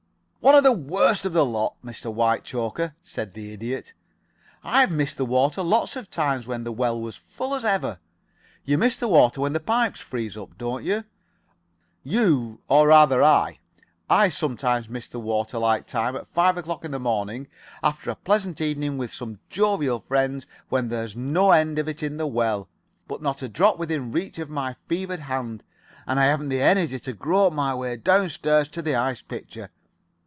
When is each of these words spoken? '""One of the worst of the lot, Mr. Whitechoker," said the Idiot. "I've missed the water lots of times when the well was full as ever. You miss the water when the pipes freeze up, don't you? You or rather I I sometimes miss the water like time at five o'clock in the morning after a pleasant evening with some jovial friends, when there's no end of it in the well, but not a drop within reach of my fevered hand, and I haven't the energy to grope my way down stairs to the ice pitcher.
'""One 0.51 0.55
of 0.55 0.63
the 0.63 0.71
worst 0.71 1.23
of 1.23 1.33
the 1.33 1.45
lot, 1.45 1.75
Mr. 1.85 2.11
Whitechoker," 2.11 2.95
said 3.03 3.35
the 3.35 3.53
Idiot. 3.53 3.93
"I've 4.63 4.89
missed 4.91 5.17
the 5.17 5.25
water 5.25 5.61
lots 5.61 5.95
of 5.95 6.09
times 6.09 6.47
when 6.47 6.63
the 6.63 6.71
well 6.71 6.99
was 6.99 7.15
full 7.15 7.53
as 7.53 7.63
ever. 7.63 7.99
You 8.65 8.79
miss 8.79 8.97
the 8.97 9.07
water 9.07 9.39
when 9.39 9.53
the 9.53 9.59
pipes 9.59 9.99
freeze 10.01 10.35
up, 10.35 10.57
don't 10.57 10.83
you? 10.83 11.03
You 12.03 12.59
or 12.67 12.87
rather 12.87 13.21
I 13.23 13.59
I 14.09 14.29
sometimes 14.29 14.89
miss 14.89 15.07
the 15.07 15.19
water 15.19 15.59
like 15.59 15.85
time 15.85 16.15
at 16.15 16.27
five 16.33 16.57
o'clock 16.57 16.83
in 16.83 16.89
the 16.91 16.99
morning 16.99 17.45
after 17.83 18.09
a 18.09 18.15
pleasant 18.15 18.59
evening 18.59 18.97
with 18.97 19.13
some 19.13 19.37
jovial 19.47 19.99
friends, 20.07 20.47
when 20.69 20.89
there's 20.89 21.15
no 21.15 21.51
end 21.51 21.77
of 21.77 21.87
it 21.87 22.01
in 22.01 22.17
the 22.17 22.25
well, 22.27 22.67
but 23.07 23.21
not 23.21 23.43
a 23.43 23.47
drop 23.47 23.77
within 23.77 24.11
reach 24.11 24.39
of 24.39 24.49
my 24.49 24.75
fevered 24.87 25.19
hand, 25.19 25.61
and 26.07 26.19
I 26.19 26.25
haven't 26.25 26.49
the 26.49 26.63
energy 26.63 26.99
to 27.01 27.13
grope 27.13 27.53
my 27.53 27.75
way 27.75 27.95
down 27.95 28.27
stairs 28.29 28.67
to 28.69 28.81
the 28.81 28.95
ice 28.95 29.21
pitcher. 29.21 29.69